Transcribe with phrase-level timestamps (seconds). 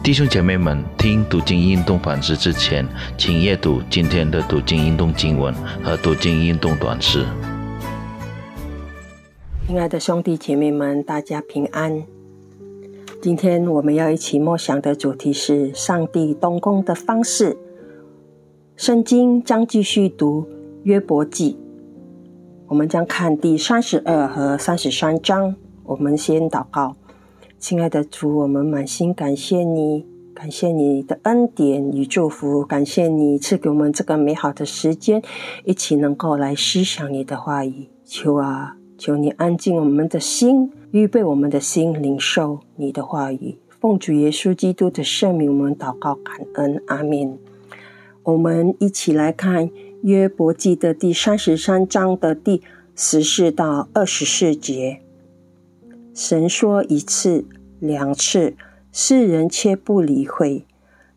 [0.00, 2.86] 弟兄姐妹们，听读经运动反思之前，
[3.18, 7.26] 请阅读今天的读经运动经文和读经运动短诗。
[9.66, 12.04] 亲爱的兄弟姐妹们，大家平安。
[13.20, 17.58] 今天我们要一起默想的主题是上帝动工的方式。
[18.76, 20.48] 圣经将继续读
[20.84, 21.58] 约伯记，
[22.68, 25.56] 我们将看第三十二和三十三章。
[25.82, 26.96] 我们先祷告。
[27.58, 35.20] 亲爱的主，我们满心感谢你，感谢你的恩典与祝福，感谢你赐给我们这个美好的时间，
[35.64, 37.88] 一起能够来思想你的话语。
[38.04, 43.56] 求啊，求你安静我们的心，预备我们的心，领受你的话语。
[43.80, 47.36] 奉主耶稣基督的圣名，我们祷告感恩，阿门。
[48.22, 49.68] 我们一起来看
[50.02, 52.62] 约伯记的第三十三章的第
[52.94, 55.00] 十四到二十四节。
[56.20, 57.44] 神说一次、
[57.78, 58.56] 两次，
[58.90, 60.66] 世人却不理会。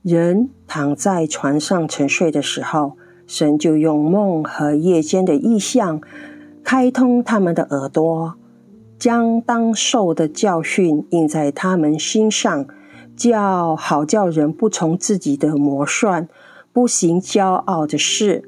[0.03, 5.99] 人躺在床上沉睡的时候，神就用梦和夜间的异象，
[6.63, 8.35] 开通他们的耳朵，
[8.99, 12.67] 将当受的教训印在他们心上，
[13.15, 16.29] 叫好叫人不从自己的魔算，
[16.71, 18.43] 不行骄傲的事，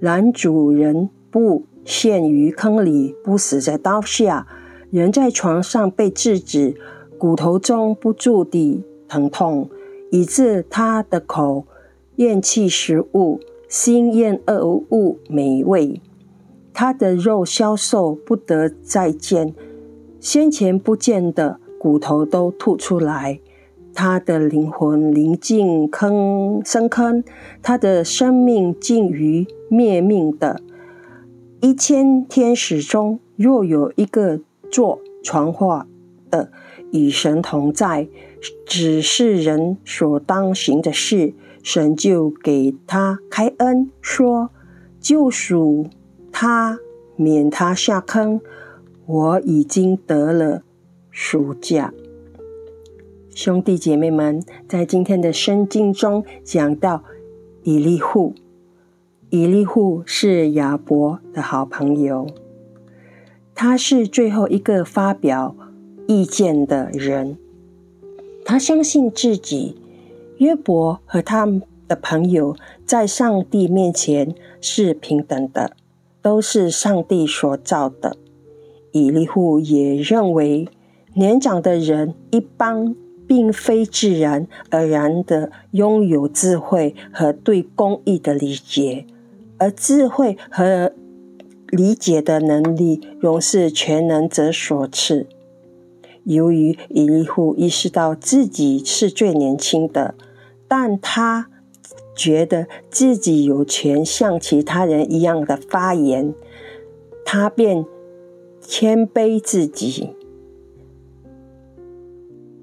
[0.00, 4.46] 男主人不陷于坑里，不死在刀下。
[4.90, 6.74] 人在床上被制止，
[7.18, 9.68] 骨头中不住地疼痛，
[10.10, 11.66] 以致他的口
[12.16, 16.00] 厌弃食物，心厌恶物美味。
[16.72, 19.54] 他的肉消瘦，不得再见，
[20.18, 23.40] 先前不见的骨头都吐出来。
[23.92, 27.22] 他的灵魂临近坑深坑，
[27.62, 30.62] 他的生命近于灭命的。
[31.60, 34.40] 一千天使中，若有一个。
[34.70, 35.86] 做传话
[36.30, 36.50] 的
[36.92, 38.08] 与神同在，
[38.66, 44.50] 只是人所当行的事，神就给他开恩，说
[45.00, 45.86] 救赎
[46.32, 46.78] 他，
[47.16, 48.40] 免他下坑。
[49.06, 50.62] 我已经得了
[51.10, 51.94] 暑假。
[53.34, 57.04] 兄弟姐妹们，在今天的圣经中讲到
[57.62, 58.34] 以利户，
[59.30, 62.26] 以利户是亚伯的好朋友。
[63.60, 65.56] 他是最后一个发表
[66.06, 67.36] 意见的人。
[68.44, 69.74] 他相信自己，
[70.36, 71.44] 约伯和他
[71.88, 72.54] 的朋友
[72.86, 75.72] 在上帝面前是平等的，
[76.22, 78.16] 都是上帝所造的。
[78.92, 80.68] 以利户也认为，
[81.14, 82.94] 年长的人一般
[83.26, 89.04] 并非自然而然的拥有智慧和对公义的理解，
[89.58, 90.92] 而智慧和。
[91.70, 95.26] 理解的能力，仍是全能者所赐。
[96.24, 100.14] 由于以利户意识到自己是最年轻的，
[100.66, 101.50] 但他
[102.16, 106.34] 觉得自己有权像其他人一样的发言，
[107.24, 107.84] 他便
[108.60, 110.10] 谦卑自己，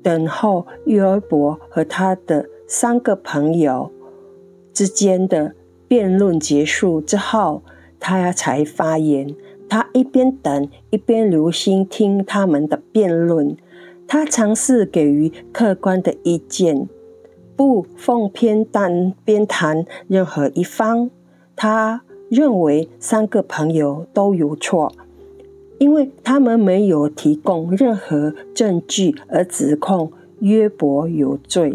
[0.01, 3.91] 等候约伯和他的三个朋友
[4.73, 5.53] 之间的
[5.87, 7.61] 辩论结束之后。
[8.07, 9.33] 他才发言。
[9.67, 13.57] 他一边等，一边留心听他们的辩论。
[14.05, 16.87] 他尝试给予客观的意见，
[17.55, 21.09] 不奉偏袒偏袒任何一方。
[21.55, 24.93] 他认为三个朋友都有错，
[25.79, 30.11] 因为他们没有提供任何证据而指控
[30.41, 31.73] 约伯有罪。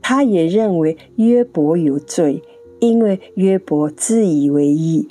[0.00, 2.44] 他也认为约伯有罪，
[2.78, 5.08] 因为约伯自以为意。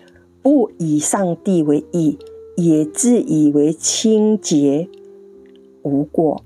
[0.49, 2.17] 不以上帝为义，
[2.55, 4.87] 也自以为清洁
[5.81, 6.41] 无过，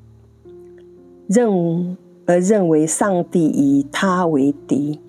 [1.27, 1.95] 认
[2.25, 4.99] 而认为上帝以他为敌。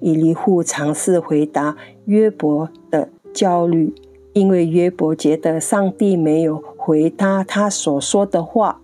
[0.00, 3.94] 以利户尝试回答约伯的焦虑，
[4.34, 8.82] 因为约伯觉得上帝没有回答他所说的话。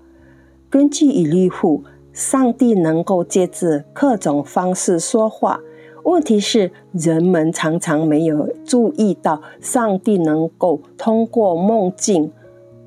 [0.71, 1.85] 根据以利户，
[2.15, 5.61] 上帝能够借着各种方式说话。
[6.05, 12.33] 问题是，人们常常没有注意到，上帝能够通过梦境、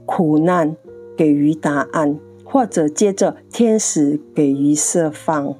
[0.06, 0.76] 苦难
[1.16, 5.56] 给予答案，或者接着天使给予释放。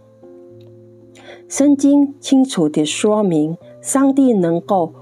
[1.48, 4.94] 圣经清楚地说明，上帝能够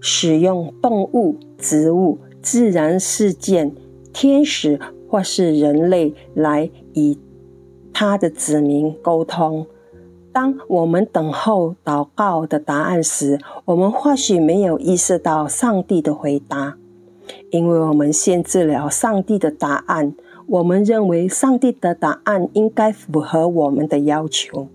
[0.00, 3.74] 使用动物、植物、自然事件、
[4.12, 7.16] 天使或是人类来与
[7.92, 9.66] 他的子民沟通。
[10.36, 16.76] 当我们等候祷告的答案时，我们或许没有意识到上帝的回答，
[17.50, 20.14] 因为我们限制了上帝的答案。
[20.46, 24.68] 我们认为上帝的答案应该符合我们的要求。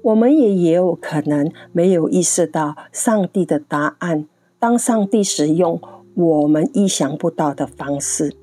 [0.00, 4.26] 我们也也有可能没有意识到上帝的答案。
[4.58, 5.78] 当上帝使用
[6.14, 8.34] 我们意想不到的方式，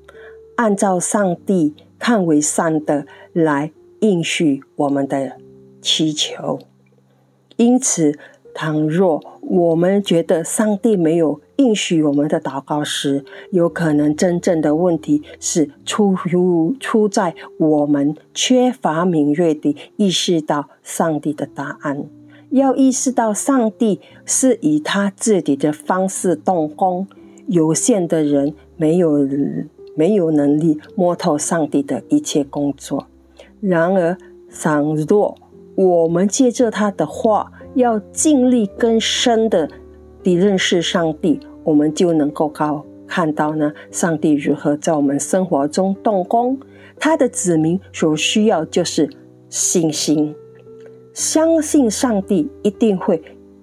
[0.54, 5.32] 按照上帝看为善的来应许我们的
[5.82, 6.60] 祈求，
[7.56, 8.16] 因此。
[8.54, 22.04] 倘若我们觉得上帝没有应许我们的祷告时，有可能真正的问题是出于出在我们缺乏敏锐地意识到上帝的答案。
[22.50, 27.06] 要意识到上帝是以他自己的方式动工，
[27.46, 29.26] 有限的人没有
[29.96, 33.06] 没有能力摸透上帝的一切工作。
[33.62, 34.18] 然而，
[34.50, 35.38] 倘若
[35.82, 39.68] 我们借着他的话，要尽力更深的
[40.22, 46.58] 地认识上帝，我们就能够高看到呢，上帝如何在我们生活中动工。
[46.98, 49.10] 他的子民所需要就是
[49.48, 50.34] 信心，
[51.12, 53.22] 相信上帝一定会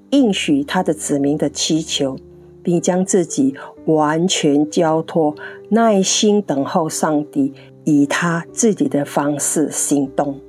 [0.10, 2.18] 应许他的子民的祈求，
[2.62, 3.56] 并将自己
[3.86, 5.34] 完全交托，
[5.70, 7.54] 耐心等候上帝
[7.86, 10.40] 以他自己的方式行动。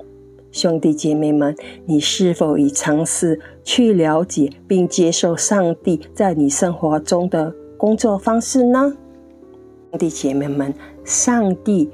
[0.52, 1.54] 兄弟姐妹们，
[1.86, 8.96] 你是否已尝试去了解并接受上帝在你生活中的工作方式呢？
[9.90, 10.74] 兄弟姐妹们，
[11.04, 11.90] 上帝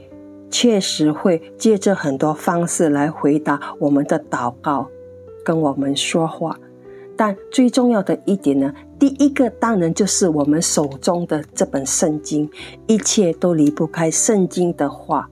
[0.51, 4.89] 确实会借着很多方式来回答我们的祷告，
[5.45, 6.59] 跟我们说话。
[7.19, 12.51] 但最重要的一点呢，第一个当然就是我们手中的这本圣经，
[12.87, 15.31] 一切都离不开圣经的话。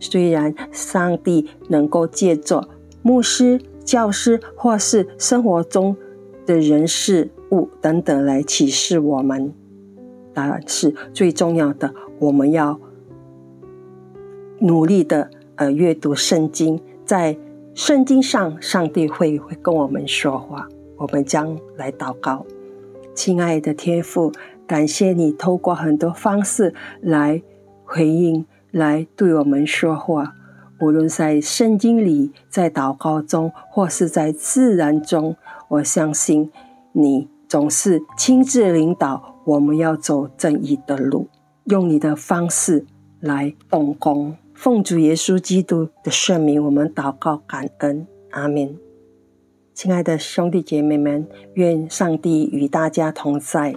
[0.00, 2.68] 虽然上帝能够借着
[3.02, 5.96] 牧师、教师或是生活中
[6.44, 9.52] 的人事物等等来启示我们，
[10.34, 12.78] 但是最重要的，我们要
[14.60, 17.38] 努力的呃阅读圣经，在
[17.74, 20.68] 圣经上，上帝会会跟我们说话。
[20.96, 22.44] 我们将来祷告，
[23.14, 24.32] 亲爱的天父，
[24.66, 27.40] 感谢你透过很多方式来
[27.84, 28.44] 回应。
[28.70, 30.34] 来对我们说话，
[30.80, 35.36] 无论在圣经里、在祷告中，或是在自然中，
[35.68, 36.50] 我相信
[36.92, 41.28] 你总是亲自领导我们要走正义的路，
[41.64, 42.84] 用你的方式
[43.20, 44.36] 来动工。
[44.54, 48.76] 奉主耶稣基督的圣名，我们祷告感恩，阿门。
[49.72, 53.76] 亲爱的兄弟姐妹们，愿上帝与大家同在。